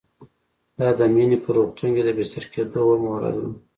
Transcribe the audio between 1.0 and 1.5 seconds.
مينې په